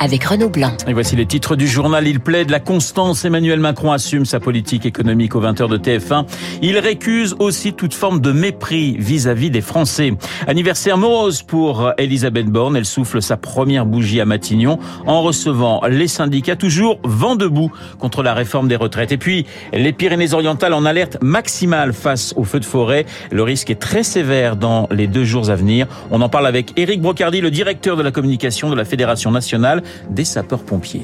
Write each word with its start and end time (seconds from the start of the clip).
avec 0.00 0.24
Renaud 0.24 0.48
Blanc. 0.48 0.72
Et 0.88 0.94
voici 0.94 1.14
les 1.14 1.26
titres 1.26 1.56
du 1.56 1.68
journal. 1.68 2.08
Il 2.08 2.20
plaide 2.20 2.48
la 2.48 2.58
constance. 2.58 3.24
Emmanuel 3.26 3.60
Macron 3.60 3.92
assume 3.92 4.24
sa 4.24 4.40
politique 4.40 4.86
économique 4.86 5.36
aux 5.36 5.42
20h 5.42 5.68
de 5.68 5.76
TF1. 5.76 6.24
Il 6.62 6.78
récuse 6.78 7.36
aussi 7.38 7.74
toute 7.74 7.92
forme 7.92 8.20
de 8.20 8.32
mépris 8.32 8.96
vis-à-vis 8.98 9.50
des 9.50 9.60
Français. 9.60 10.14
Anniversaire 10.46 10.96
morose 10.96 11.42
pour 11.42 11.92
Elisabeth 11.98 12.46
Borne. 12.46 12.76
Elle 12.76 12.86
souffle 12.86 13.20
sa 13.20 13.36
première 13.36 13.84
bougie 13.84 14.22
à 14.22 14.24
Matignon 14.24 14.78
en 15.06 15.20
recevant 15.20 15.82
les 15.86 16.08
syndicats 16.08 16.56
toujours 16.56 16.98
vent 17.04 17.36
debout 17.36 17.70
contre 17.98 18.22
la 18.22 18.32
réforme 18.32 18.68
des 18.68 18.76
retraites. 18.76 19.12
Et 19.12 19.18
puis, 19.18 19.44
les 19.74 19.92
Pyrénées-Orientales 19.92 20.72
en 20.72 20.86
alerte 20.86 21.18
maximale 21.20 21.92
face 21.92 22.32
aux 22.36 22.44
feux 22.44 22.60
de 22.60 22.64
forêt. 22.64 23.04
Le 23.30 23.42
risque 23.42 23.68
est 23.68 23.80
très 23.80 24.02
sévère 24.02 24.56
dans 24.56 24.88
les 24.90 25.06
deux 25.06 25.24
jours 25.24 25.50
à 25.50 25.56
venir. 25.56 25.86
On 26.10 26.22
en 26.22 26.30
parle 26.30 26.46
avec 26.46 26.72
Éric 26.78 27.02
Brocardi, 27.02 27.42
le 27.42 27.50
directeur 27.50 27.98
de 27.98 28.02
la 28.02 28.12
communication 28.12 28.70
de 28.70 28.74
la 28.74 28.86
Fédération 28.86 29.30
nationale 29.30 29.82
des 30.10 30.24
sapeurs-pompiers. 30.24 31.02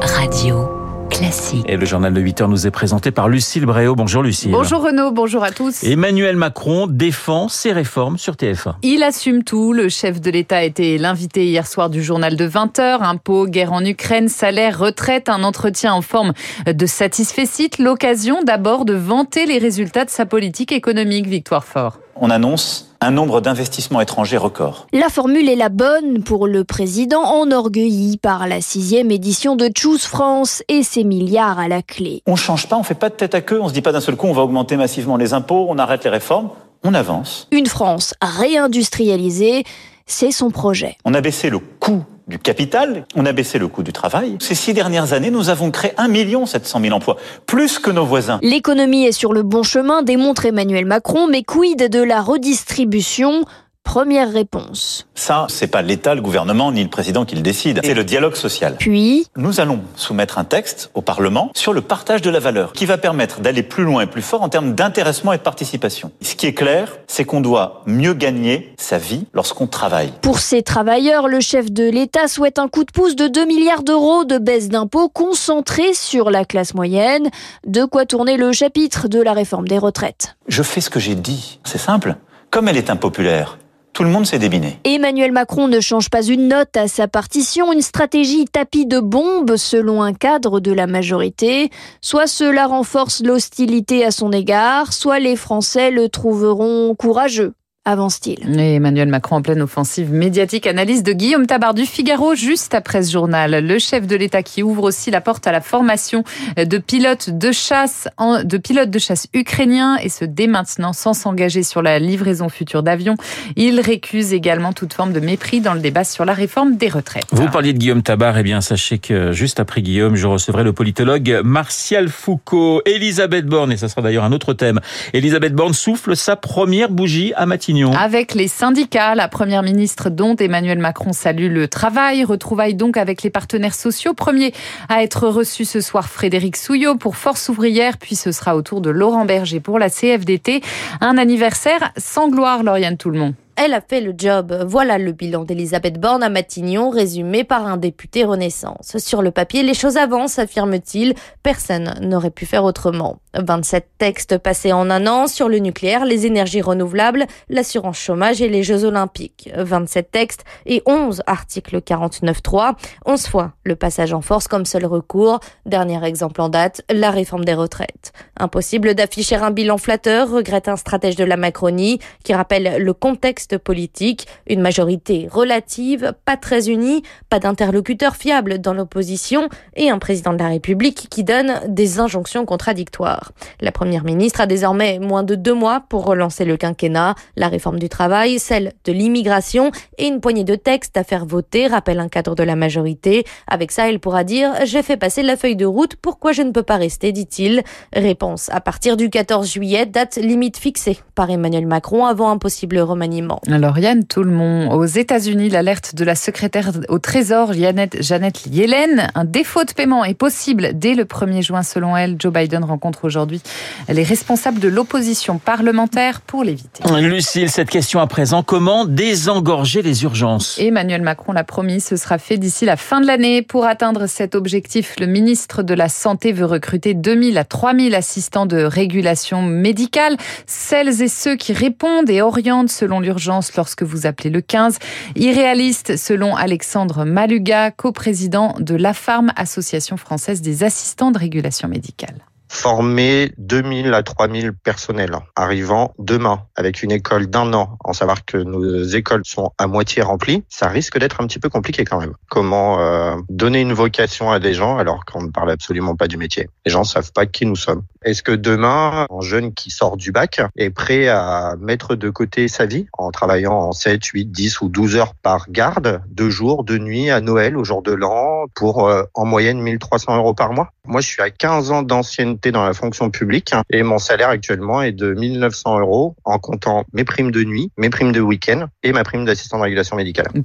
Radio 0.00 0.78
classique. 1.08 1.64
Et 1.68 1.76
le 1.76 1.86
journal 1.86 2.12
de 2.12 2.20
8 2.20 2.42
heures 2.42 2.48
nous 2.48 2.66
est 2.66 2.70
présenté 2.70 3.10
par 3.10 3.28
Lucille 3.28 3.66
Bréau. 3.66 3.94
Bonjour 3.94 4.22
Lucille. 4.22 4.50
Bonjour 4.50 4.82
Renaud, 4.82 5.10
bonjour 5.10 5.42
à 5.42 5.50
tous. 5.50 5.82
Emmanuel 5.84 6.36
Macron 6.36 6.86
défend 6.86 7.48
ses 7.48 7.72
réformes 7.72 8.18
sur 8.18 8.34
TF1. 8.34 8.74
Il 8.82 9.02
assume 9.02 9.42
tout. 9.42 9.72
Le 9.72 9.88
chef 9.88 10.20
de 10.20 10.30
l'État 10.30 10.62
était 10.62 10.98
l'invité 10.98 11.46
hier 11.46 11.66
soir 11.66 11.90
du 11.90 12.02
journal 12.02 12.36
de 12.36 12.48
20h. 12.48 13.02
Impôts, 13.02 13.46
guerre 13.46 13.72
en 13.72 13.84
Ukraine, 13.84 14.28
salaire, 14.28 14.78
retraite, 14.78 15.28
un 15.28 15.42
entretien 15.42 15.92
en 15.92 16.02
forme 16.02 16.32
de 16.66 16.86
satisfait 16.86 17.38
L'occasion 17.78 18.42
d'abord 18.42 18.84
de 18.84 18.94
vanter 18.94 19.46
les 19.46 19.58
résultats 19.58 20.04
de 20.04 20.10
sa 20.10 20.26
politique 20.26 20.72
économique, 20.72 21.26
Victoire 21.26 21.64
Fort. 21.64 21.98
On 22.20 22.30
annonce 22.30 22.88
un 23.00 23.12
nombre 23.12 23.40
d'investissements 23.40 24.00
étrangers 24.00 24.38
record. 24.38 24.88
La 24.92 25.08
formule 25.08 25.48
est 25.48 25.54
la 25.54 25.68
bonne 25.68 26.24
pour 26.24 26.48
le 26.48 26.64
président, 26.64 27.22
enorgueilli 27.22 28.16
par 28.16 28.48
la 28.48 28.60
sixième 28.60 29.12
édition 29.12 29.54
de 29.54 29.70
Choose 29.76 30.02
France 30.02 30.64
et 30.66 30.82
ses 30.82 31.04
milliards 31.04 31.60
à 31.60 31.68
la 31.68 31.80
clé. 31.80 32.22
On 32.26 32.34
change 32.34 32.68
pas, 32.68 32.76
on 32.76 32.82
fait 32.82 32.94
pas 32.94 33.08
de 33.08 33.14
tête 33.14 33.36
à 33.36 33.40
queue, 33.40 33.60
on 33.60 33.68
se 33.68 33.72
dit 33.72 33.82
pas 33.82 33.92
d'un 33.92 34.00
seul 34.00 34.16
coup 34.16 34.26
on 34.26 34.32
va 34.32 34.42
augmenter 34.42 34.76
massivement 34.76 35.16
les 35.16 35.32
impôts, 35.32 35.66
on 35.68 35.78
arrête 35.78 36.02
les 36.02 36.10
réformes, 36.10 36.50
on 36.82 36.92
avance. 36.92 37.46
Une 37.52 37.66
France 37.66 38.14
réindustrialisée, 38.20 39.62
c'est 40.06 40.32
son 40.32 40.50
projet. 40.50 40.96
On 41.04 41.14
a 41.14 41.20
baissé 41.20 41.50
le 41.50 41.60
coût 41.60 42.04
du 42.28 42.38
capital, 42.38 43.06
on 43.16 43.26
a 43.26 43.32
baissé 43.32 43.58
le 43.58 43.68
coût 43.68 43.82
du 43.82 43.92
travail. 43.92 44.36
Ces 44.40 44.54
six 44.54 44.74
dernières 44.74 45.12
années, 45.14 45.30
nous 45.30 45.48
avons 45.48 45.70
créé 45.70 45.92
1 45.96 46.46
700 46.46 46.80
000 46.80 46.94
emplois, 46.94 47.16
plus 47.46 47.78
que 47.78 47.90
nos 47.90 48.04
voisins. 48.04 48.38
L'économie 48.42 49.06
est 49.06 49.12
sur 49.12 49.32
le 49.32 49.42
bon 49.42 49.62
chemin, 49.62 50.02
démontre 50.02 50.44
Emmanuel 50.44 50.84
Macron, 50.84 51.26
mais 51.26 51.42
quid 51.42 51.88
de 51.88 52.02
la 52.02 52.20
redistribution? 52.20 53.44
Première 53.88 54.30
réponse. 54.30 55.06
Ça, 55.14 55.46
c'est 55.48 55.66
pas 55.66 55.80
l'État, 55.80 56.14
le 56.14 56.20
gouvernement, 56.20 56.70
ni 56.72 56.82
le 56.82 56.90
président 56.90 57.24
qui 57.24 57.34
le 57.36 57.40
décide. 57.40 57.80
C'est 57.82 57.94
le 57.94 58.04
dialogue 58.04 58.34
social. 58.34 58.76
Puis, 58.78 59.26
nous 59.34 59.60
allons 59.60 59.80
soumettre 59.96 60.36
un 60.36 60.44
texte 60.44 60.90
au 60.92 61.00
Parlement 61.00 61.50
sur 61.54 61.72
le 61.72 61.80
partage 61.80 62.20
de 62.20 62.28
la 62.28 62.38
valeur, 62.38 62.74
qui 62.74 62.84
va 62.84 62.98
permettre 62.98 63.40
d'aller 63.40 63.62
plus 63.62 63.84
loin 63.84 64.02
et 64.02 64.06
plus 64.06 64.20
fort 64.20 64.42
en 64.42 64.50
termes 64.50 64.74
d'intéressement 64.74 65.32
et 65.32 65.38
de 65.38 65.42
participation. 65.42 66.12
Ce 66.20 66.34
qui 66.34 66.44
est 66.44 66.52
clair, 66.52 66.98
c'est 67.06 67.24
qu'on 67.24 67.40
doit 67.40 67.82
mieux 67.86 68.12
gagner 68.12 68.74
sa 68.76 68.98
vie 68.98 69.24
lorsqu'on 69.32 69.66
travaille. 69.66 70.12
Pour 70.20 70.40
ces 70.40 70.62
travailleurs, 70.62 71.26
le 71.26 71.40
chef 71.40 71.72
de 71.72 71.88
l'État 71.88 72.28
souhaite 72.28 72.58
un 72.58 72.68
coup 72.68 72.84
de 72.84 72.92
pouce 72.92 73.16
de 73.16 73.26
2 73.26 73.46
milliards 73.46 73.84
d'euros 73.84 74.24
de 74.24 74.36
baisse 74.36 74.68
d'impôts 74.68 75.08
concentrés 75.08 75.94
sur 75.94 76.30
la 76.30 76.44
classe 76.44 76.74
moyenne. 76.74 77.30
De 77.66 77.86
quoi 77.86 78.04
tourner 78.04 78.36
le 78.36 78.52
chapitre 78.52 79.08
de 79.08 79.22
la 79.22 79.32
réforme 79.32 79.66
des 79.66 79.78
retraites. 79.78 80.36
Je 80.46 80.62
fais 80.62 80.82
ce 80.82 80.90
que 80.90 81.00
j'ai 81.00 81.14
dit. 81.14 81.58
C'est 81.64 81.78
simple. 81.78 82.16
Comme 82.50 82.68
elle 82.68 82.76
est 82.76 82.90
impopulaire, 82.90 83.56
tout 83.98 84.04
le 84.04 84.10
monde 84.10 84.26
s'est 84.26 84.38
débiné. 84.38 84.78
Emmanuel 84.84 85.32
Macron 85.32 85.66
ne 85.66 85.80
change 85.80 86.08
pas 86.08 86.22
une 86.22 86.46
note 86.46 86.76
à 86.76 86.86
sa 86.86 87.08
partition, 87.08 87.72
une 87.72 87.82
stratégie 87.82 88.44
tapis 88.44 88.86
de 88.86 89.00
bombe 89.00 89.56
selon 89.56 90.04
un 90.04 90.12
cadre 90.12 90.60
de 90.60 90.70
la 90.70 90.86
majorité. 90.86 91.68
Soit 92.00 92.28
cela 92.28 92.68
renforce 92.68 93.24
l'hostilité 93.24 94.04
à 94.04 94.12
son 94.12 94.30
égard, 94.30 94.92
soit 94.92 95.18
les 95.18 95.34
Français 95.34 95.90
le 95.90 96.08
trouveront 96.08 96.94
courageux 96.94 97.54
avance-t-il? 97.88 98.60
Emmanuel 98.60 99.08
Macron 99.08 99.36
en 99.36 99.42
pleine 99.42 99.62
offensive 99.62 100.12
médiatique. 100.12 100.66
Analyse 100.66 101.02
de 101.02 101.12
Guillaume 101.12 101.46
Tabar 101.46 101.72
du 101.72 101.86
Figaro 101.86 102.34
juste 102.34 102.74
après 102.74 103.02
ce 103.02 103.12
journal. 103.12 103.64
Le 103.64 103.78
chef 103.78 104.06
de 104.06 104.14
l'État 104.14 104.42
qui 104.42 104.62
ouvre 104.62 104.82
aussi 104.82 105.10
la 105.10 105.22
porte 105.22 105.46
à 105.46 105.52
la 105.52 105.62
formation 105.62 106.22
de 106.56 106.78
pilotes 106.78 107.30
de 107.30 107.50
chasse, 107.50 108.06
de 108.44 108.58
pilotes 108.58 108.90
de 108.90 108.98
chasse 108.98 109.26
ukrainiens 109.32 109.96
et 110.02 110.10
ce 110.10 110.26
dès 110.26 110.46
maintenant 110.46 110.92
sans 110.92 111.14
s'engager 111.14 111.62
sur 111.62 111.80
la 111.80 111.98
livraison 111.98 112.50
future 112.50 112.82
d'avions. 112.82 113.14
Il 113.56 113.80
récuse 113.80 114.34
également 114.34 114.74
toute 114.74 114.92
forme 114.92 115.14
de 115.14 115.20
mépris 115.20 115.60
dans 115.60 115.72
le 115.72 115.80
débat 115.80 116.04
sur 116.04 116.26
la 116.26 116.34
réforme 116.34 116.76
des 116.76 116.88
retraites. 116.88 117.24
Vous 117.32 117.48
parliez 117.48 117.72
de 117.72 117.78
Guillaume 117.78 118.02
Tabar, 118.02 118.36
eh 118.36 118.42
bien 118.42 118.60
sachez 118.60 118.98
que 118.98 119.32
juste 119.32 119.60
après 119.60 119.80
Guillaume, 119.80 120.14
je 120.14 120.26
recevrai 120.26 120.62
le 120.62 120.74
politologue 120.74 121.40
Martial 121.42 122.10
Foucault, 122.10 122.82
Elisabeth 122.84 123.46
Borne, 123.46 123.72
et 123.72 123.78
ça 123.78 123.88
sera 123.88 124.02
d'ailleurs 124.02 124.24
un 124.24 124.32
autre 124.32 124.52
thème. 124.52 124.80
Elisabeth 125.14 125.54
Borne 125.54 125.72
souffle 125.72 126.16
sa 126.16 126.36
première 126.36 126.90
bougie 126.90 127.32
à 127.34 127.46
Matignon. 127.46 127.77
Avec 127.86 128.34
les 128.34 128.48
syndicats, 128.48 129.14
la 129.14 129.28
première 129.28 129.62
ministre 129.62 130.10
dont 130.10 130.34
Emmanuel 130.36 130.78
Macron 130.78 131.12
salue 131.12 131.52
le 131.52 131.68
travail, 131.68 132.24
retrouvaille 132.24 132.74
donc 132.74 132.96
avec 132.96 133.22
les 133.22 133.30
partenaires 133.30 133.74
sociaux. 133.74 134.14
Premier 134.14 134.52
à 134.88 135.02
être 135.02 135.28
reçu 135.28 135.64
ce 135.64 135.80
soir 135.80 136.08
Frédéric 136.08 136.56
Souillot 136.56 136.96
pour 136.96 137.16
Force 137.16 137.48
ouvrière, 137.48 137.98
puis 137.98 138.16
ce 138.16 138.32
sera 138.32 138.56
au 138.56 138.62
tour 138.62 138.80
de 138.80 138.90
Laurent 138.90 139.24
Berger 139.24 139.60
pour 139.60 139.78
la 139.78 139.90
CFDT. 139.90 140.62
Un 141.00 141.18
anniversaire 141.18 141.92
sans 141.96 142.28
gloire, 142.28 142.62
Lauriane 142.62 142.96
Tout-le-Monde 142.96 143.34
elle 143.58 143.74
a 143.74 143.80
fait 143.80 144.00
le 144.00 144.14
job. 144.16 144.64
Voilà 144.68 144.98
le 144.98 145.10
bilan 145.10 145.42
d'Elisabeth 145.42 145.98
Borne 145.98 146.22
à 146.22 146.28
Matignon, 146.28 146.90
résumé 146.90 147.42
par 147.42 147.66
un 147.66 147.76
député 147.76 148.24
Renaissance. 148.24 148.96
Sur 148.98 149.20
le 149.20 149.32
papier, 149.32 149.64
les 149.64 149.74
choses 149.74 149.96
avancent, 149.96 150.38
affirme-t-il. 150.38 151.14
Personne 151.42 151.94
n'aurait 152.00 152.30
pu 152.30 152.46
faire 152.46 152.62
autrement. 152.62 153.18
27 153.34 153.88
textes 153.98 154.38
passés 154.38 154.72
en 154.72 154.90
un 154.90 155.06
an 155.08 155.26
sur 155.26 155.48
le 155.48 155.58
nucléaire, 155.58 156.04
les 156.04 156.24
énergies 156.24 156.62
renouvelables, 156.62 157.26
l'assurance 157.48 157.98
chômage 157.98 158.40
et 158.40 158.48
les 158.48 158.62
Jeux 158.62 158.84
olympiques. 158.84 159.50
27 159.56 160.10
textes 160.12 160.44
et 160.64 160.82
11 160.86 161.22
articles 161.26 161.78
49.3. 161.78 162.74
11 163.06 163.26
fois 163.26 163.52
le 163.64 163.74
passage 163.74 164.12
en 164.12 164.20
force 164.20 164.46
comme 164.46 164.66
seul 164.66 164.86
recours. 164.86 165.40
Dernier 165.66 166.04
exemple 166.04 166.40
en 166.40 166.48
date, 166.48 166.82
la 166.90 167.10
réforme 167.10 167.44
des 167.44 167.54
retraites. 167.54 168.12
Impossible 168.38 168.94
d'afficher 168.94 169.36
un 169.36 169.50
bilan 169.50 169.78
flatteur, 169.78 170.30
regrette 170.30 170.68
un 170.68 170.76
stratège 170.76 171.16
de 171.16 171.24
la 171.24 171.36
Macronie 171.36 171.98
qui 172.22 172.34
rappelle 172.34 172.76
le 172.78 172.92
contexte 172.92 173.47
politique, 173.56 174.26
une 174.46 174.60
majorité 174.60 175.28
relative, 175.30 176.12
pas 176.24 176.36
très 176.36 176.68
unie, 176.68 177.02
pas 177.30 177.38
d'interlocuteur 177.38 178.16
fiable 178.16 178.58
dans 178.60 178.74
l'opposition 178.74 179.48
et 179.76 179.90
un 179.90 179.98
président 179.98 180.32
de 180.32 180.38
la 180.38 180.48
République 180.48 181.08
qui 181.10 181.24
donne 181.24 181.60
des 181.68 182.00
injonctions 182.00 182.44
contradictoires. 182.44 183.32
La 183.60 183.72
première 183.72 184.04
ministre 184.04 184.40
a 184.40 184.46
désormais 184.46 184.98
moins 184.98 185.22
de 185.22 185.34
deux 185.34 185.54
mois 185.54 185.82
pour 185.88 186.04
relancer 186.04 186.44
le 186.44 186.56
quinquennat, 186.56 187.14
la 187.36 187.48
réforme 187.48 187.78
du 187.78 187.88
travail, 187.88 188.38
celle 188.38 188.72
de 188.84 188.92
l'immigration 188.92 189.70
et 189.98 190.06
une 190.06 190.20
poignée 190.20 190.44
de 190.44 190.54
textes 190.54 190.96
à 190.96 191.04
faire 191.04 191.26
voter, 191.26 191.66
rappelle 191.66 192.00
un 192.00 192.08
cadre 192.08 192.34
de 192.34 192.42
la 192.42 192.56
majorité. 192.56 193.24
Avec 193.46 193.72
ça, 193.72 193.88
elle 193.88 194.00
pourra 194.00 194.24
dire 194.24 194.52
j'ai 194.64 194.82
fait 194.82 194.96
passer 194.96 195.22
la 195.22 195.36
feuille 195.36 195.56
de 195.56 195.66
route, 195.66 195.96
pourquoi 195.96 196.32
je 196.32 196.42
ne 196.42 196.50
peux 196.50 196.62
pas 196.62 196.76
rester, 196.76 197.12
dit-il. 197.12 197.62
Réponse 197.92 198.48
à 198.50 198.60
partir 198.60 198.96
du 198.96 199.10
14 199.10 199.50
juillet, 199.50 199.86
date 199.86 200.16
limite 200.16 200.56
fixée 200.56 200.98
par 201.14 201.30
Emmanuel 201.30 201.66
Macron 201.66 202.04
avant 202.04 202.30
un 202.30 202.38
possible 202.38 202.78
remaniement. 202.78 203.37
Alors 203.46 203.78
Yann 203.78 204.04
Tout-le-Monde, 204.04 204.72
aux 204.72 204.84
États-Unis, 204.84 205.48
l'alerte 205.48 205.94
de 205.94 206.04
la 206.04 206.14
secrétaire 206.14 206.72
au 206.88 206.98
Trésor, 206.98 207.52
Janet, 207.52 208.02
Janet 208.02 208.46
Yellen, 208.46 209.08
un 209.14 209.24
défaut 209.24 209.64
de 209.64 209.72
paiement 209.72 210.04
est 210.04 210.14
possible 210.14 210.70
dès 210.74 210.94
le 210.94 211.04
1er 211.04 211.42
juin 211.42 211.62
selon 211.62 211.96
elle. 211.96 212.16
Joe 212.18 212.32
Biden 212.32 212.64
rencontre 212.64 213.04
aujourd'hui 213.04 213.40
les 213.88 214.02
responsables 214.02 214.58
de 214.58 214.68
l'opposition 214.68 215.38
parlementaire 215.38 216.20
pour 216.20 216.42
l'éviter. 216.42 216.82
Lucille, 217.00 217.50
cette 217.50 217.70
question 217.70 218.00
à 218.00 218.06
présent, 218.06 218.42
comment 218.42 218.84
désengorger 218.84 219.82
les 219.82 220.02
urgences? 220.02 220.58
Emmanuel 220.58 221.02
Macron 221.02 221.32
l'a 221.32 221.44
promis, 221.44 221.80
ce 221.80 221.96
sera 221.96 222.18
fait 222.18 222.38
d'ici 222.38 222.64
la 222.64 222.76
fin 222.76 223.00
de 223.00 223.06
l'année. 223.06 223.42
Pour 223.42 223.66
atteindre 223.66 224.06
cet 224.06 224.34
objectif, 224.34 224.96
le 224.98 225.06
ministre 225.06 225.62
de 225.62 225.74
la 225.74 225.88
Santé 225.88 226.32
veut 226.32 226.46
recruter 226.46 226.94
2000 226.94 227.38
à 227.38 227.44
3000 227.44 227.94
assistants 227.94 228.46
de 228.46 228.62
régulation 228.62 229.42
médicale, 229.42 230.16
celles 230.46 231.02
et 231.02 231.08
ceux 231.08 231.36
qui 231.36 231.52
répondent 231.52 232.10
et 232.10 232.20
orientent 232.20 232.70
selon 232.70 233.00
l'urgence 233.00 233.27
lorsque 233.56 233.82
vous 233.82 234.06
appelez 234.06 234.30
le 234.30 234.40
15. 234.40 234.78
Irréaliste 235.16 235.96
selon 235.96 236.34
Alexandre 236.36 237.04
Maluga, 237.04 237.70
coprésident 237.70 238.56
de 238.58 238.74
l'AFARM, 238.74 239.32
Association 239.36 239.96
française 239.96 240.42
des 240.42 240.64
assistants 240.64 241.10
de 241.10 241.18
régulation 241.18 241.68
médicale. 241.68 242.24
former 242.50 243.30
2000 243.36 243.92
à 243.92 244.02
3000 244.02 244.52
personnels 244.52 245.14
arrivant 245.36 245.92
demain 245.98 246.44
avec 246.56 246.82
une 246.82 246.90
école 246.90 247.26
d'un 247.26 247.52
an, 247.52 247.76
en 247.84 247.92
savoir 247.92 248.24
que 248.24 248.38
nos 248.38 248.84
écoles 248.84 249.22
sont 249.24 249.52
à 249.58 249.66
moitié 249.66 250.02
remplies, 250.02 250.44
ça 250.48 250.68
risque 250.68 250.98
d'être 250.98 251.20
un 251.20 251.26
petit 251.26 251.38
peu 251.38 251.50
compliqué 251.50 251.84
quand 251.84 252.00
même. 252.00 252.14
Comment 252.30 252.80
euh, 252.80 253.16
donner 253.28 253.60
une 253.60 253.74
vocation 253.74 254.30
à 254.30 254.38
des 254.38 254.54
gens 254.54 254.78
alors 254.78 255.04
qu'on 255.04 255.22
ne 255.22 255.30
parle 255.30 255.50
absolument 255.50 255.94
pas 255.94 256.08
du 256.08 256.16
métier? 256.16 256.48
Les 256.64 256.72
gens 256.72 256.84
savent 256.84 257.12
pas 257.12 257.26
qui 257.26 257.44
nous 257.44 257.56
sommes. 257.56 257.82
Est-ce 258.04 258.22
que 258.22 258.32
demain, 258.32 259.06
un 259.10 259.20
jeune 259.20 259.52
qui 259.52 259.70
sort 259.70 259.96
du 259.96 260.12
bac 260.12 260.40
est 260.56 260.70
prêt 260.70 261.08
à 261.08 261.56
mettre 261.60 261.94
de 261.94 262.10
côté 262.10 262.48
sa 262.48 262.66
vie 262.66 262.86
en 262.92 263.10
travaillant 263.10 263.54
en 263.54 263.72
7, 263.72 264.04
8, 264.04 264.26
10 264.26 264.60
ou 264.60 264.68
12 264.68 264.96
heures 264.96 265.14
par 265.14 265.50
garde, 265.50 266.00
deux 266.08 266.30
jours, 266.30 266.64
de 266.64 266.78
nuit, 266.78 267.10
à 267.10 267.20
Noël, 267.20 267.56
au 267.56 267.64
jour 267.64 267.82
de 267.82 267.92
l'an, 267.92 268.46
pour 268.54 268.88
euh, 268.88 269.02
en 269.14 269.24
moyenne 269.24 269.60
1300 269.60 270.16
euros 270.16 270.34
par 270.34 270.52
mois? 270.52 270.70
Moi, 270.86 271.00
je 271.00 271.08
suis 271.08 271.22
à 271.22 271.30
15 271.30 271.70
ans 271.70 271.82
d'ancienneté 271.82 272.50
dans 272.50 272.64
la 272.64 272.72
fonction 272.72 273.10
publique 273.10 273.52
et 273.70 273.82
mon 273.82 273.98
salaire 273.98 274.30
actuellement 274.30 274.80
est 274.80 274.92
de 274.92 275.12
1900 275.12 275.80
euros 275.80 276.16
en 276.24 276.38
comptant 276.38 276.84
mes 276.94 277.04
primes 277.04 277.30
de 277.30 277.44
nuit, 277.44 277.70
mes 277.76 277.90
primes 277.90 278.12
de 278.12 278.20
week-end 278.20 278.66
et 278.82 278.92
ma 278.92 279.04
prime 279.04 279.24
d'assistant 279.24 279.58
de 279.58 279.64
régulation 279.64 279.96
médicale. 279.96 280.28
Une 280.34 280.44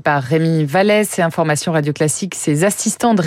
par 0.00 0.22
Rémi 0.22 0.64
Vallès 0.64 1.18
Information 1.18 1.72
Radio 1.72 1.92
Classique. 1.92 2.34
Ces 2.34 2.64
assistants 2.64 3.14
de 3.14 3.22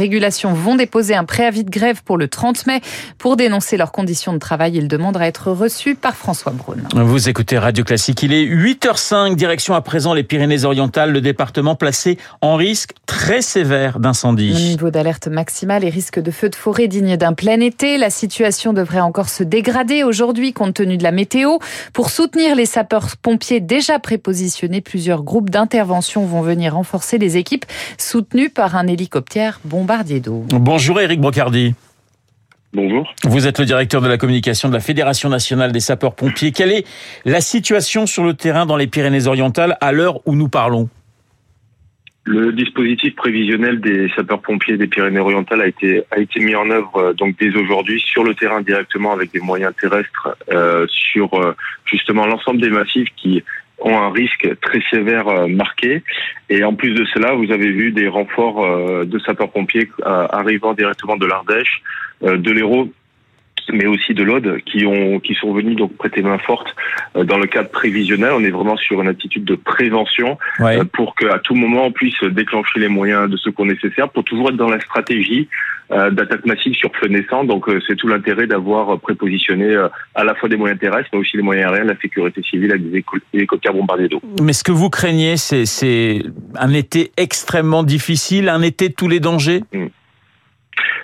vont 0.53 0.75
déposer 0.75 1.15
un 1.15 1.23
préavis 1.23 1.63
de 1.63 1.69
grève 1.69 2.03
pour 2.03 2.17
le 2.17 2.27
30 2.27 2.65
mai 2.67 2.81
pour 3.17 3.37
dénoncer 3.37 3.68
leurs 3.77 3.91
conditions 3.91 4.33
de 4.33 4.37
travail. 4.39 4.75
Ils 4.75 4.87
demandent 4.87 5.17
à 5.17 5.27
être 5.27 5.51
reçus 5.51 5.95
par 5.95 6.15
François 6.15 6.51
Braun. 6.51 6.77
Vous 6.95 7.29
écoutez 7.29 7.57
Radio 7.57 7.83
Classique. 7.83 8.23
Il 8.23 8.33
est 8.33 8.45
8h05, 8.45 9.35
direction 9.35 9.73
à 9.73 9.81
présent 9.81 10.13
les 10.13 10.23
Pyrénées-Orientales, 10.23 11.11
le 11.11 11.21
département 11.21 11.75
placé 11.75 12.17
en 12.41 12.55
risque 12.55 12.91
très 13.05 13.41
sévère 13.41 13.99
d'incendie. 13.99 14.53
Niveau 14.53 14.91
d'alerte 14.91 15.27
maximale 15.27 15.83
et 15.83 15.89
risque 15.89 16.19
de 16.19 16.31
feu 16.31 16.49
de 16.49 16.55
forêt 16.55 16.87
digne 16.87 17.17
d'un 17.17 17.33
plein 17.33 17.59
été. 17.59 17.97
La 17.97 18.09
situation 18.09 18.73
devrait 18.73 18.99
encore 18.99 19.29
se 19.29 19.43
dégrader 19.43 20.03
aujourd'hui 20.03 20.53
compte 20.53 20.75
tenu 20.75 20.97
de 20.97 21.03
la 21.03 21.11
météo. 21.11 21.57
Pour 21.93 22.09
soutenir 22.09 22.55
les 22.55 22.65
sapeurs-pompiers 22.65 23.59
déjà 23.59 23.99
prépositionnés, 23.99 24.81
plusieurs 24.81 25.23
groupes 25.23 25.49
d'intervention 25.49 26.25
vont 26.25 26.41
venir 26.41 26.73
renforcer 26.73 27.17
les 27.17 27.37
équipes 27.37 27.65
soutenues 27.97 28.49
par 28.49 28.75
un 28.75 28.87
hélicoptère 28.87 29.59
bombardier 29.65 30.19
d'eau. 30.19 30.45
Bonjour 30.51 30.99
Eric 30.99 31.19
Brocardi. 31.21 31.73
Bonjour. 32.71 33.11
Vous 33.23 33.47
êtes 33.47 33.57
le 33.57 33.65
directeur 33.65 34.01
de 34.01 34.07
la 34.07 34.17
communication 34.17 34.69
de 34.69 34.75
la 34.75 34.79
Fédération 34.79 35.27
nationale 35.27 35.71
des 35.71 35.79
sapeurs-pompiers. 35.79 36.51
Quelle 36.51 36.71
est 36.71 36.85
la 37.25 37.41
situation 37.41 38.05
sur 38.05 38.23
le 38.23 38.35
terrain 38.35 38.67
dans 38.67 38.77
les 38.77 38.85
Pyrénées-Orientales 38.85 39.75
à 39.81 39.91
l'heure 39.91 40.19
où 40.27 40.35
nous 40.35 40.49
parlons? 40.49 40.87
Le 42.25 42.53
dispositif 42.53 43.15
prévisionnel 43.15 43.81
des 43.81 44.07
sapeurs-pompiers 44.15 44.77
des 44.77 44.85
Pyrénées-Orientales 44.85 45.61
a 45.61 45.67
été 45.67 46.03
a 46.11 46.19
été 46.19 46.39
mis 46.41 46.53
en 46.53 46.69
œuvre 46.69 46.95
euh, 46.97 47.13
donc 47.13 47.35
dès 47.39 47.55
aujourd'hui 47.55 47.99
sur 47.99 48.23
le 48.23 48.35
terrain 48.35 48.61
directement 48.61 49.13
avec 49.13 49.31
des 49.31 49.39
moyens 49.39 49.73
terrestres 49.75 50.37
euh, 50.51 50.85
sur 50.89 51.33
euh, 51.33 51.55
justement 51.85 52.27
l'ensemble 52.27 52.61
des 52.61 52.69
massifs 52.69 53.09
qui 53.15 53.43
ont 53.79 53.97
un 53.97 54.11
risque 54.11 54.47
très 54.61 54.81
sévère 54.91 55.27
euh, 55.27 55.47
marqué. 55.47 56.03
Et 56.49 56.63
en 56.63 56.75
plus 56.75 56.93
de 56.93 57.03
cela, 57.05 57.33
vous 57.33 57.51
avez 57.51 57.71
vu 57.71 57.91
des 57.91 58.07
renforts 58.07 59.05
de 59.05 59.19
sapeurs-pompiers 59.19 59.89
arrivant 60.03 60.73
directement 60.73 61.15
de 61.15 61.25
l'Ardèche, 61.25 61.81
de 62.21 62.51
l'Hérault 62.51 62.89
mais 63.71 63.85
aussi 63.85 64.15
de 64.15 64.23
l'Aude, 64.23 64.61
qui 64.65 64.83
ont 64.87 65.19
qui 65.19 65.35
sont 65.35 65.53
venus 65.53 65.75
donc 65.75 65.95
prêter 65.95 66.23
main 66.23 66.39
forte 66.39 66.75
dans 67.13 67.37
le 67.37 67.45
cadre 67.45 67.69
prévisionnel. 67.69 68.31
On 68.33 68.43
est 68.43 68.49
vraiment 68.49 68.77
sur 68.77 68.99
une 68.99 69.07
attitude 69.09 69.45
de 69.45 69.53
prévention 69.53 70.39
Ouais. 70.59 70.79
pour 70.91 71.13
qu'à 71.15 71.37
tout 71.37 71.53
moment 71.53 71.85
on 71.85 71.91
puisse 71.91 72.19
déclencher 72.23 72.79
les 72.79 72.87
moyens 72.87 73.29
de 73.29 73.37
secours 73.37 73.67
nécessaires 73.67 74.09
pour 74.09 74.23
toujours 74.23 74.49
être 74.49 74.55
dans 74.55 74.69
la 74.69 74.79
stratégie 74.79 75.47
euh, 75.91 76.09
d'attaque 76.09 76.47
massive 76.47 76.73
sur 76.73 76.89
feu 76.95 77.09
naissant. 77.09 77.43
Donc 77.43 77.69
euh, 77.69 77.79
c'est 77.85 77.95
tout 77.95 78.07
l'intérêt 78.07 78.47
d'avoir 78.47 78.99
prépositionné 78.99 79.65
euh, 79.65 79.87
à 80.15 80.23
la 80.23 80.33
fois 80.33 80.49
des 80.49 80.57
moyens 80.57 80.79
terrestres, 80.79 81.09
mais 81.13 81.19
aussi 81.19 81.37
les 81.37 81.43
moyens 81.43 81.71
aériens, 81.71 81.85
la 81.93 81.99
sécurité 81.99 82.41
civile 82.41 82.71
avec 82.71 82.89
des 82.89 82.97
hélico- 83.01 83.19
hélicoptères 83.35 83.73
bombardiers 83.73 84.07
d'eau. 84.07 84.21
Mais 84.41 84.53
ce 84.53 84.63
que 84.63 84.71
vous 84.71 84.89
craignez, 84.89 85.37
c'est 85.37 85.65
c'est 85.67 86.23
un 86.57 86.73
été 86.73 87.11
extrêmement 87.17 87.83
difficile, 87.83 88.49
un 88.49 88.63
été 88.63 88.89
de 88.89 88.93
tous 88.95 89.07
les 89.09 89.19
dangers? 89.19 89.61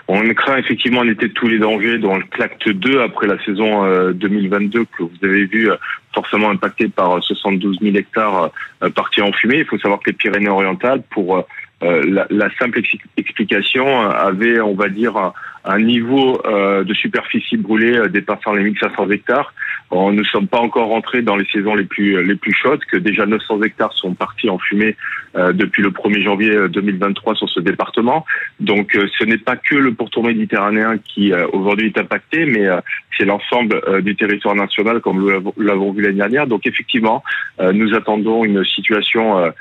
On 0.07 0.22
craint 0.36 0.57
effectivement 0.57 1.02
un 1.02 1.10
été 1.10 1.28
de 1.28 1.34
tous 1.34 1.48
les 1.48 1.57
dangers 1.57 1.98
dans 1.98 2.16
le 2.16 2.24
acte 2.40 2.69
2 2.69 3.02
après 3.02 3.25
la 3.25 3.44
saison 3.44 3.86
euh, 3.86 4.13
2022 4.13 4.86
que 4.86 5.04
vous 5.04 5.10
avez 5.24 5.46
vu 5.46 5.72
euh, 5.72 5.75
forcément 6.13 6.52
impacté 6.52 6.90
par 6.90 7.18
euh, 7.18 7.22
72 7.22 7.80
000 7.81 7.96
hectares 7.96 8.52
euh, 8.84 8.90
partis 8.90 9.22
en 9.22 9.31
fumée. 9.31 9.60
Il 9.60 9.66
faut 9.66 9.80
savoir 9.80 10.00
que 10.02 10.12
les 10.12 10.16
Pyrénées-Orientales, 10.16 11.02
pour 11.10 11.38
euh, 11.38 11.42
euh, 11.84 12.25
la, 12.30 12.50
simple 12.57 12.80
ex- 12.80 13.04
explication, 13.18 13.88
euh, 13.88 14.10
avaient, 14.10 14.62
on 14.62 14.75
va 14.75 14.90
dire, 14.90 15.34
un, 15.66 15.80
niveau 15.80 16.40
euh, 16.46 16.84
de 16.84 16.94
superficie 16.94 17.57
brûlée 17.57 17.98
euh, 17.98 18.07
dépassant 18.07 18.54
les 18.54 18.63
1500 18.63 19.10
hectares. 19.10 19.54
On 19.91 20.11
ne 20.11 20.23
sommes 20.23 20.47
pas 20.47 20.59
encore 20.59 20.87
rentrés 20.89 21.21
dans 21.21 21.35
les 21.35 21.45
saisons 21.45 21.75
les 21.75 21.85
plus 21.85 22.23
les 22.25 22.35
plus 22.35 22.53
chaudes, 22.53 22.83
que 22.85 22.97
déjà 22.97 23.25
900 23.25 23.61
hectares 23.63 23.93
sont 23.93 24.13
partis 24.13 24.49
en 24.49 24.57
fumée 24.57 24.95
euh, 25.35 25.53
depuis 25.53 25.83
le 25.83 25.89
1er 25.91 26.23
janvier 26.23 26.51
euh, 26.51 26.67
2023 26.67 27.35
sur 27.35 27.49
ce 27.49 27.59
département. 27.59 28.25
Donc 28.59 28.95
euh, 28.95 29.07
ce 29.17 29.23
n'est 29.25 29.37
pas 29.37 29.55
que 29.55 29.75
le 29.75 29.93
pourtour 29.93 30.23
méditerranéen 30.23 30.97
qui 30.97 31.31
euh, 31.33 31.47
aujourd'hui 31.53 31.87
est 31.87 31.97
impacté, 31.99 32.45
mais 32.45 32.65
euh, 32.65 32.79
c'est 33.17 33.25
l'ensemble 33.25 33.81
euh, 33.87 34.01
du 34.01 34.15
territoire 34.15 34.55
national 34.55 35.01
comme 35.01 35.19
nous 35.19 35.29
l'avons- 35.57 35.91
vu 35.91 36.01
l'année 36.01 36.17
dernière. 36.17 36.47
Donc 36.47 36.65
effectivement, 36.65 37.23
euh, 37.59 37.71
nous 37.71 37.93
attendons 37.93 38.43
une 38.43 38.63
situation 38.65 39.37
euh, 39.37 39.45
euh, 39.45 39.51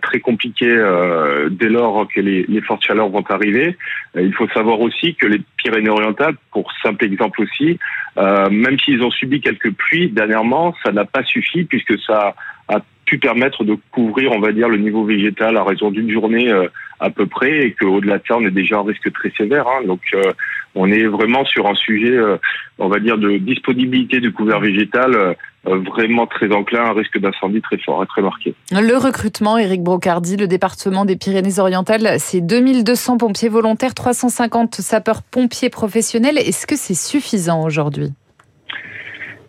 très 0.00 0.20
compliquée 0.20 0.70
euh, 0.70 1.48
dès 1.50 1.68
lors 1.68 2.06
que 2.08 2.20
les, 2.20 2.44
les 2.48 2.60
fortes 2.60 2.84
chaleurs 2.84 3.08
vont 3.08 3.24
arriver. 3.28 3.76
Euh, 4.16 4.22
il 4.22 4.32
faut 4.34 4.48
savoir 4.48 4.80
aussi 4.80 5.14
que 5.14 5.26
les 5.26 5.40
Pyrénées-Orientales, 5.56 6.36
pour 6.52 6.70
simple 6.82 7.04
exemple 7.04 7.42
aussi, 7.42 7.78
euh, 8.18 8.48
même 8.50 8.78
s'ils 8.78 9.02
ont 9.02 9.10
subi 9.10 9.40
quelques 9.40 9.72
pluies 9.72 10.10
dernièrement, 10.10 10.74
ça 10.84 10.92
n'a 10.92 11.04
pas 11.04 11.24
suffi 11.24 11.64
puisque 11.64 11.98
ça 12.00 12.34
a 12.68 12.80
pu 13.04 13.18
permettre 13.18 13.64
de 13.64 13.76
couvrir, 13.90 14.32
on 14.32 14.40
va 14.40 14.52
dire, 14.52 14.68
le 14.68 14.76
niveau 14.76 15.04
végétal 15.04 15.56
à 15.56 15.64
raison 15.64 15.90
d'une 15.90 16.10
journée 16.10 16.50
euh, 16.52 16.68
à 17.00 17.10
peu 17.10 17.26
près, 17.26 17.66
et 17.66 17.72
qu'au-delà 17.72 18.18
de 18.18 18.22
ça, 18.28 18.36
on 18.36 18.46
est 18.46 18.50
déjà 18.50 18.78
un 18.78 18.84
risque 18.84 19.10
très 19.12 19.30
sévère. 19.36 19.66
hein. 19.66 19.86
Donc, 19.86 20.00
euh, 20.14 20.32
on 20.74 20.90
est 20.90 21.04
vraiment 21.04 21.44
sur 21.44 21.66
un 21.66 21.74
sujet, 21.74 22.12
euh, 22.12 22.36
on 22.78 22.88
va 22.88 23.00
dire, 23.00 23.18
de 23.18 23.38
disponibilité 23.38 24.20
du 24.20 24.32
couvert 24.32 24.60
végétal 24.60 25.14
euh, 25.16 25.34
vraiment 25.64 26.26
très 26.26 26.52
enclin 26.52 26.84
à 26.84 26.88
un 26.90 26.92
risque 26.92 27.18
d'incendie 27.18 27.60
très 27.60 27.78
fort 27.78 28.02
et 28.02 28.06
très 28.06 28.22
marqué. 28.22 28.54
Le 28.70 28.96
recrutement, 28.96 29.58
Éric 29.58 29.82
Brocardi, 29.82 30.36
le 30.36 30.46
département 30.46 31.04
des 31.04 31.16
Pyrénées-Orientales, 31.16 32.18
c'est 32.18 32.40
2200 32.40 33.18
pompiers 33.18 33.48
volontaires, 33.48 33.94
350 33.94 34.76
sapeurs-pompiers 34.76 35.70
professionnels. 35.70 36.38
Est-ce 36.38 36.66
que 36.66 36.76
c'est 36.76 36.94
suffisant 36.94 37.64
aujourd'hui? 37.64 38.12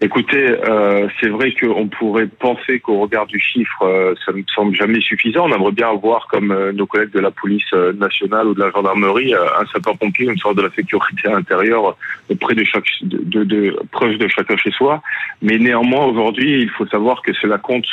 Écoutez, 0.04 0.48
euh, 0.68 1.08
c'est 1.20 1.30
vrai 1.30 1.54
qu'on 1.54 1.88
pourrait 1.88 2.26
penser 2.26 2.80
qu'au 2.80 3.02
regard 3.02 3.28
du 3.28 3.40
chiffre, 3.40 3.84
euh, 3.84 4.16
ça 4.26 4.32
ne 4.32 4.42
semble 4.48 4.76
jamais 4.76 5.00
suffisant. 5.00 5.46
On 5.48 5.54
aimerait 5.54 5.74
bien 5.74 5.90
avoir, 5.90 6.26
comme 6.26 6.52
euh, 6.52 6.72
nos 6.72 6.88
collègues 6.88 7.12
de 7.12 7.20
la 7.20 7.30
police 7.30 7.72
euh, 7.74 7.94
nationale 7.94 8.48
ou 8.48 8.56
de 8.56 8.62
la 8.62 8.72
gendarmerie, 8.72 9.36
euh, 9.36 9.46
un 9.60 9.66
sapeur-pompier, 9.68 10.26
une 10.26 10.40
sorte 10.40 10.58
de 10.58 10.64
la 10.64 10.72
sécurité 10.72 11.28
intérieure 11.28 11.96
près 12.40 12.56
de 12.56 12.64
chaque, 12.64 12.86
de, 13.04 13.20
de, 13.20 13.44
de- 13.44 13.80
proche 13.92 14.18
de 14.18 14.28
chacun 14.28 14.58
chez 14.58 14.72
soi. 14.72 15.04
Mais 15.44 15.60
néanmoins, 15.60 16.06
aujourd'hui, 16.06 16.64
il 16.64 16.70
faut 16.72 16.88
savoir 16.88 17.22
que 17.22 17.32
cela 17.34 17.60
compte 17.60 17.86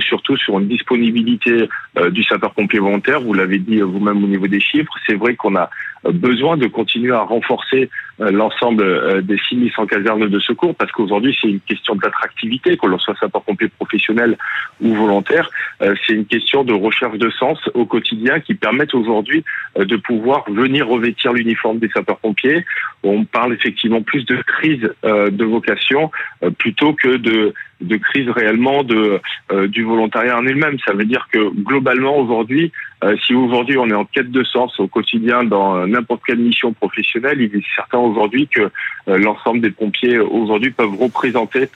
surtout 0.00 0.38
sur 0.38 0.58
une 0.58 0.68
disponibilité 0.68 1.68
du 2.10 2.22
sapeur-pompier 2.22 2.78
volontaire. 2.78 3.20
Vous 3.20 3.34
l'avez 3.34 3.58
dit 3.58 3.80
vous-même 3.80 4.24
au 4.24 4.26
niveau 4.26 4.46
des 4.46 4.60
chiffres. 4.60 4.92
C'est 5.06 5.16
vrai 5.16 5.34
qu'on 5.34 5.56
a 5.56 5.68
besoin 6.10 6.56
de 6.56 6.66
continuer 6.66 7.12
à 7.12 7.20
renforcer 7.20 7.90
euh, 8.20 8.30
l'ensemble 8.30 8.82
euh, 8.82 9.20
des 9.22 9.38
6100 9.38 9.86
casernes 9.86 10.28
de 10.28 10.40
secours 10.40 10.74
parce 10.74 10.90
qu'aujourd'hui 10.92 11.36
c'est 11.40 11.48
une 11.48 11.60
question 11.60 11.94
d'attractivité, 11.94 12.76
que 12.76 12.86
l'on 12.86 12.98
soit 12.98 13.16
sapeur-pompier 13.18 13.68
professionnel 13.68 14.36
ou 14.80 14.94
volontaire, 14.94 15.48
Euh, 15.82 15.94
c'est 16.06 16.14
une 16.14 16.26
question 16.26 16.64
de 16.64 16.72
recherche 16.72 17.18
de 17.18 17.30
sens 17.30 17.58
au 17.74 17.86
quotidien 17.86 18.40
qui 18.40 18.54
permettent 18.54 18.94
aujourd'hui 18.94 19.44
de 19.76 19.96
pouvoir 19.96 20.44
venir 20.50 20.86
revêtir 20.86 21.32
l'uniforme 21.32 21.78
des 21.78 21.88
sapeurs-pompiers. 21.88 22.64
On 23.02 23.24
parle 23.24 23.52
effectivement 23.54 24.02
plus 24.02 24.24
de 24.24 24.36
crise 24.42 24.84
de 25.02 25.44
vocation 25.44 26.10
plutôt 26.58 26.92
que 26.92 27.16
de 27.16 27.54
de 27.82 27.96
crise 27.96 28.28
réellement 28.30 28.82
de 28.82 29.20
euh, 29.52 29.68
du 29.68 29.82
volontariat 29.82 30.38
en 30.38 30.46
elle-même. 30.46 30.78
Ça 30.86 30.92
veut 30.92 31.04
dire 31.04 31.28
que 31.32 31.50
globalement 31.54 32.16
aujourd'hui, 32.18 32.72
euh, 33.04 33.16
si 33.26 33.34
aujourd'hui 33.34 33.76
on 33.78 33.88
est 33.88 33.94
en 33.94 34.04
quête 34.04 34.30
de 34.30 34.44
sens 34.44 34.78
au 34.78 34.86
quotidien 34.86 35.42
dans 35.42 35.76
euh, 35.76 35.86
n'importe 35.86 36.22
quelle 36.26 36.38
mission 36.38 36.72
professionnelle, 36.72 37.40
il 37.40 37.54
est 37.56 37.64
certain 37.74 37.98
aujourd'hui 37.98 38.46
que 38.46 38.70
euh, 39.08 39.18
l'ensemble 39.18 39.60
des 39.60 39.70
pompiers 39.70 40.16
euh, 40.16 40.24
aujourd'hui 40.24 40.70
peuvent 40.70 40.94
représenter 40.94 41.68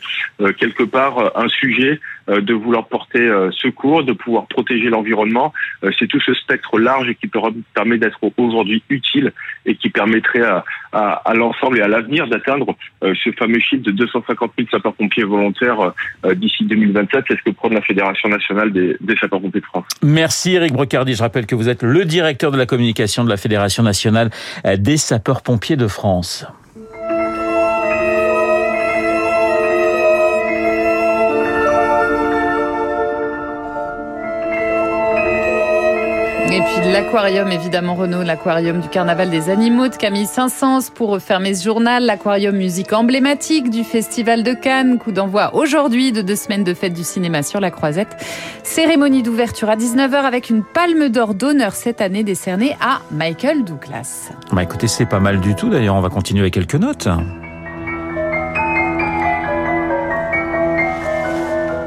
quelque 0.59 0.83
part 0.83 1.33
un 1.37 1.49
sujet 1.49 2.01
de 2.29 2.55
vouloir 2.55 2.87
porter 2.89 3.21
euh, 3.21 3.51
secours, 3.53 4.03
de 4.05 4.13
pouvoir 4.13 4.47
protéger 4.47 4.89
l'environnement. 4.91 5.53
Euh, 5.85 5.91
C'est 5.99 6.07
tout 6.09 6.21
ce 6.21 6.35
spectre 6.35 6.79
large 6.79 7.13
qui 7.21 7.27
per- 7.29 7.41
permet 7.75 7.99
d'être 7.99 8.19
aujourd'hui 8.37 8.83
utile 8.89 9.33
et 9.65 9.77
qui 9.77 9.91
permettrait 9.91 10.43
à, 10.43 10.65
à, 10.93 11.23
à 11.25 11.35
l'ensemble 11.35 11.79
et 11.79 11.83
à 11.83 11.89
l'avenir 11.89 12.27
d'atteindre 12.29 12.75
euh, 13.05 13.15
ce 13.23 13.31
fameux 13.33 13.61
chiffre 13.61 13.83
de 13.85 13.91
250 13.93 14.53
000 14.59 14.69
sapeurs-pompiers 14.71 15.25
volontaires 15.25 15.93
euh, 16.25 16.35
d'ici 16.35 16.65
2027. 16.65 17.25
C'est 17.29 17.37
ce 17.39 17.43
que 17.43 17.51
prône 17.51 17.75
la 17.75 17.83
Fédération 17.83 18.29
nationale 18.29 18.73
des, 18.73 18.97
des 19.01 19.17
sapeurs-pompiers 19.17 19.61
de 19.61 19.67
France. 19.67 19.85
Merci 20.03 20.55
Eric 20.55 20.73
Brocardi. 20.73 21.15
Je 21.15 21.23
rappelle 21.23 21.47
que 21.47 21.55
vous 21.55 21.69
êtes 21.69 21.83
le 21.83 22.05
directeur 22.05 22.51
de 22.51 22.57
la 22.59 22.67
communication 22.67 23.25
de 23.25 23.29
la 23.31 23.37
Fédération 23.37 23.83
nationale 23.83 24.31
des 24.79 24.97
sapeurs-pompiers 24.97 25.77
de 25.77 25.87
France. 25.89 26.47
Et 36.57 36.61
puis 36.61 36.91
l'aquarium, 36.91 37.53
évidemment, 37.53 37.95
Renaud, 37.95 38.23
l'aquarium 38.23 38.81
du 38.81 38.89
Carnaval 38.89 39.29
des 39.29 39.51
animaux 39.51 39.89
de 39.89 39.97
Camille 39.97 40.25
Saint-Saëns 40.25 40.91
pour 40.95 41.21
fermer 41.21 41.53
ce 41.53 41.63
journal. 41.63 42.07
L'aquarium 42.07 42.57
musique 42.57 42.95
emblématique 42.95 43.69
du 43.69 43.85
Festival 43.85 44.43
de 44.43 44.55
Cannes. 44.55 44.99
Coup 44.99 45.13
d'envoi 45.13 45.55
aujourd'hui 45.55 46.13
de 46.13 46.23
deux 46.23 46.35
semaines 46.35 46.65
de 46.65 46.73
fête 46.73 46.95
du 46.95 47.05
cinéma 47.05 47.43
sur 47.43 47.61
la 47.61 47.71
Croisette. 47.71 48.17
Cérémonie 48.63 49.23
d'ouverture 49.23 49.69
à 49.69 49.77
19h 49.77 50.15
avec 50.15 50.49
une 50.49 50.63
palme 50.63 51.11
d'or 51.11 51.35
d'honneur 51.35 51.75
cette 51.75 52.01
année 52.01 52.25
décernée 52.25 52.75
à 52.81 53.03
Michael 53.11 53.63
Douglas. 53.63 54.31
Bah 54.51 54.63
écoutez, 54.63 54.89
c'est 54.89 55.05
pas 55.05 55.21
mal 55.21 55.41
du 55.41 55.55
tout. 55.57 55.69
D'ailleurs, 55.69 55.97
on 55.97 56.01
va 56.01 56.09
continuer 56.09 56.41
avec 56.41 56.55
quelques 56.55 56.77
notes. 56.77 57.07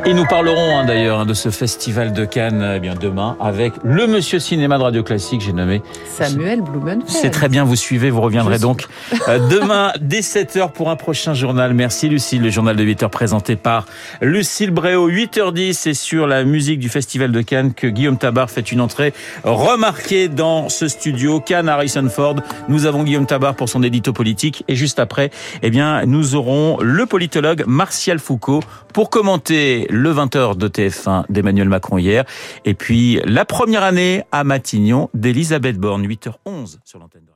Et 0.10 0.14
nous 0.16 0.26
parlerons 0.26 0.80
hein, 0.80 0.86
d'ailleurs 0.86 1.28
de 1.28 1.36
ce 1.36 1.50
festival 1.50 2.14
de 2.14 2.26
Cannes 2.26 2.68
eh 2.78 2.80
bien 2.80 2.96
demain 2.96 3.38
avec 3.40 3.74
le 3.84 4.08
monsieur 4.08 4.40
cinéma 4.40 4.80
de 4.80 4.82
Radio 4.82 5.04
Classique, 5.04 5.42
j'ai 5.42 5.54
nommé 5.54 5.84
Samuel 6.08 6.62
Blumenfeld. 6.64 7.04
C'est 7.08 7.30
très 7.30 7.48
bien, 7.48 7.64
vous 7.64 7.76
suivez, 7.76 8.10
vous 8.10 8.22
reviendrez 8.22 8.58
donc 8.58 8.88
euh, 9.28 9.38
demain 9.50 9.92
dès 10.02 10.22
7h 10.22 10.72
pour 10.72 10.90
un 10.90 10.96
prochain 10.96 11.36
journal. 11.36 11.76
Merci 11.76 12.10
Lucille, 12.10 12.42
le 12.42 12.50
journal 12.50 12.76
de 12.76 12.84
8h 12.84 13.08
présenté 13.10 13.56
par 13.56 13.86
Lucille 14.20 14.72
Bréau. 14.72 15.12
8h10 15.12 15.90
et 15.90 15.94
sur 15.94 16.26
la 16.26 16.44
musique 16.44 16.80
du 16.80 16.90
festival 16.90 17.32
de 17.32 17.42
Cannes 17.42 17.76
que 17.76 17.86
Guillaume 17.86 18.18
Tabar 18.18 18.50
fait 18.50 18.72
une 18.72 18.82
entrée 18.82 19.14
remarquée 19.44 20.28
dans 20.28 20.70
ce 20.70 20.88
studio 20.88 21.40
Cannes 21.40 21.70
Harrison 21.70 22.10
Ford. 22.10 22.38
Nous 22.68 22.88
avons 22.88 23.04
Guillaume 23.04 23.28
Tabar 23.28 23.54
pour 23.54 23.70
son 23.70 23.84
édito 23.84 24.12
politique 24.12 24.64
et 24.68 24.76
juste 24.76 24.98
après, 24.98 25.30
eh 25.62 25.70
bien, 25.70 26.04
nous 26.08 26.34
aurons 26.34 26.80
le 26.82 27.06
politologue 27.06 27.64
Martial 27.68 28.18
Foucault 28.18 28.64
pour 28.92 29.12
commenter 29.12 29.86
le 29.90 29.99
20h 30.08 30.58
de 30.58 30.68
TF1 30.68 31.26
d'Emmanuel 31.30 31.70
Macron 31.70 31.98
hier. 31.98 32.26
Et 32.66 32.74
puis 32.74 33.20
la 33.26 33.46
première 33.46 33.84
année 33.84 34.24
à 34.32 34.44
Matignon 34.44 35.10
d'Elisabeth 35.14 35.78
Borne, 35.78 36.06
8h11 36.08 36.78
sur 36.84 37.00
l'antenne 37.00 37.29